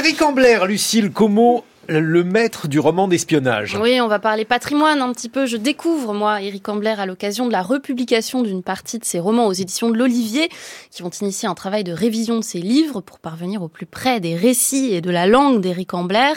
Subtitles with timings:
[0.00, 1.62] Éric Ambler, Lucille Como,
[1.98, 3.76] le maître du roman d'espionnage.
[3.80, 5.46] Oui, on va parler patrimoine un petit peu.
[5.46, 9.48] Je découvre, moi, Éric Ambler, à l'occasion de la republication d'une partie de ses romans
[9.48, 10.48] aux éditions de l'Olivier,
[10.92, 14.20] qui vont initier un travail de révision de ses livres pour parvenir au plus près
[14.20, 16.32] des récits et de la langue d'Éric Ambler.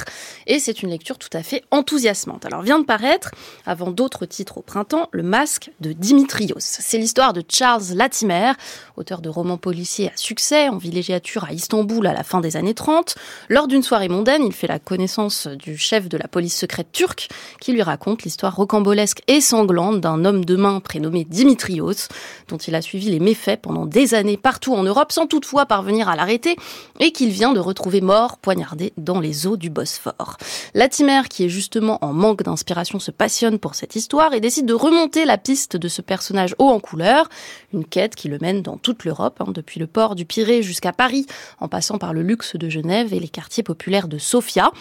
[0.48, 2.46] Et c'est une lecture tout à fait enthousiasmante.
[2.46, 3.30] Alors, vient de paraître,
[3.68, 6.56] avant d'autres titres au printemps, Le Masque de Dimitrios.
[6.60, 8.54] C'est l'histoire de Charles Latimer,
[8.98, 12.74] auteur de romans policiers à succès en villégiature à Istanbul à la fin des années
[12.74, 13.16] 30.
[13.50, 17.30] Lors d'une soirée mondaine, il fait la connaissance du chef de la police secrète turque
[17.60, 22.08] qui lui raconte l'histoire rocambolesque et sanglante d'un homme de main prénommé Dimitrios,
[22.48, 26.10] dont il a suivi les méfaits pendant des années partout en Europe sans toutefois parvenir
[26.10, 26.56] à l'arrêter
[27.00, 30.38] et qu'il vient de retrouver mort, poignardé dans les eaux du Bosphore.
[30.74, 34.74] Latimer, qui est justement en manque d'inspiration, se passionne pour cette histoire et décide de
[34.74, 37.30] remonter la piste de ce personnage haut en couleur,
[37.74, 40.94] une quête qui le mène dans toute l'Europe, hein, depuis le port du Pirée jusqu'à
[40.94, 41.26] Paris,
[41.60, 44.72] en passant par le luxe de Genève et les quartiers populaires de Sofia.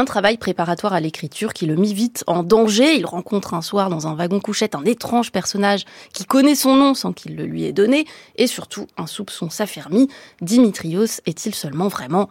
[0.00, 2.94] Un travail préparatoire à l'écriture qui le mit vite en danger.
[2.94, 5.84] Il rencontre un soir dans un wagon couchette un étrange personnage
[6.14, 8.06] qui connaît son nom sans qu'il le lui ait donné.
[8.36, 10.08] Et surtout, un soupçon s'affermit.
[10.40, 12.30] Dimitrios est-il seulement vraiment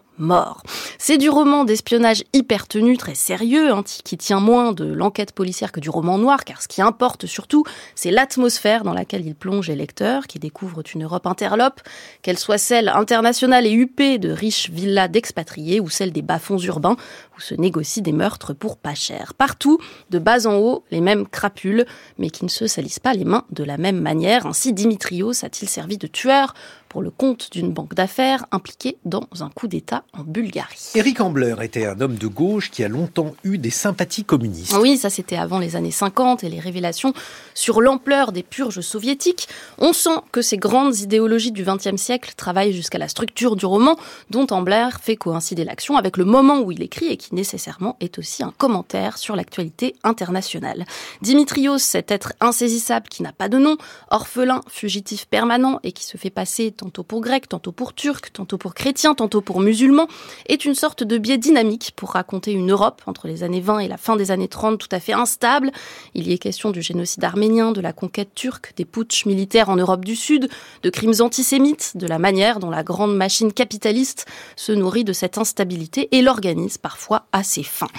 [0.98, 5.72] C'est du roman d'espionnage hyper tenu, très sérieux, hein, qui tient moins de l'enquête policière
[5.72, 7.64] que du roman noir, car ce qui importe surtout,
[7.96, 11.82] c'est l'atmosphère dans laquelle il plonge les lecteurs, qui découvrent une Europe interlope,
[12.22, 16.98] qu'elle soit celle internationale et huppée de riches villas d'expatriés, ou celle des bas-fonds urbains,
[17.38, 19.34] où se négocient des meurtres pour pas cher.
[19.34, 21.86] Partout, de bas en haut, les mêmes crapules,
[22.18, 24.46] mais qui ne se salissent pas les mains de la même manière.
[24.46, 26.54] Ainsi, Dimitrios a-t-il servi de tueur
[26.90, 30.92] pour le compte d'une banque d'affaires impliquée dans un coup d'État en Bulgarie.
[30.96, 34.76] Éric Ambler était un homme de gauche qui a longtemps eu des sympathies communistes.
[34.80, 37.14] Oui, ça c'était avant les années 50 et les révélations
[37.54, 39.48] sur l'ampleur des purges soviétiques.
[39.78, 43.96] On sent que ces grandes idéologies du XXe siècle travaillent jusqu'à la structure du roman
[44.32, 48.18] dont Ambler fait coïncider l'action avec le moment où il écrit et qui nécessairement est
[48.18, 50.86] aussi un commentaire sur l'actualité internationale.
[51.22, 53.78] Dimitrios, cet être insaisissable qui n'a pas de nom,
[54.10, 58.58] orphelin, fugitif permanent et qui se fait passer tantôt pour grec, tantôt pour turc, tantôt
[58.58, 60.08] pour chrétien, tantôt pour musulman,
[60.48, 63.88] est une sorte de biais dynamique pour raconter une Europe entre les années 20 et
[63.90, 65.72] la fin des années 30 tout à fait instable.
[66.14, 69.76] Il y est question du génocide arménien, de la conquête turque, des putschs militaires en
[69.76, 70.50] Europe du Sud,
[70.84, 74.26] de crimes antisémites, de la manière dont la grande machine capitaliste
[74.56, 77.90] se nourrit de cette instabilité et l'organise parfois à ses fins.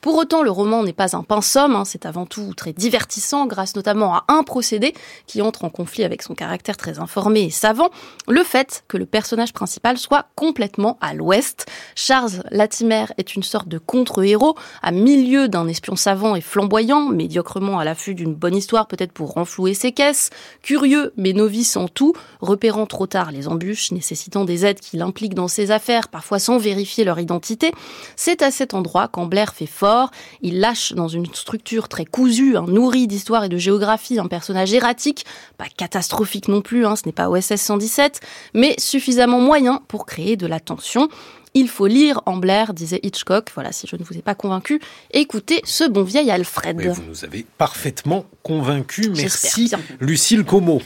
[0.00, 3.76] Pour autant, le roman n'est pas un pinsomme, hein, c'est avant tout très divertissant grâce
[3.76, 4.94] notamment à un procédé
[5.26, 7.90] qui entre en conflit avec son caractère très informé et savant
[8.30, 11.66] le fait que le personnage principal soit complètement à l'ouest.
[11.94, 17.78] Charles Latimer est une sorte de contre-héros, à milieu d'un espion savant et flamboyant, médiocrement
[17.78, 20.30] à l'affût d'une bonne histoire peut-être pour renflouer ses caisses,
[20.62, 25.34] curieux mais novice en tout, repérant trop tard les embûches, nécessitant des aides qu'il implique
[25.34, 27.72] dans ses affaires, parfois sans vérifier leur identité.
[28.16, 30.10] C'est à cet endroit qu'Ambler fait fort,
[30.42, 34.72] il lâche dans une structure très cousue, un nourri d'histoire et de géographie, un personnage
[34.72, 35.24] erratique,
[35.58, 38.19] pas catastrophique non plus, hein, ce n'est pas OSS 117,
[38.54, 41.08] mais suffisamment moyen pour créer de la tension.
[41.54, 43.50] Il faut lire Ambler, disait Hitchcock.
[43.54, 46.80] Voilà, si je ne vous ai pas convaincu, écoutez ce bon vieil Alfred.
[46.80, 49.10] vous nous avez parfaitement convaincu.
[49.16, 50.80] Merci, Lucille Como.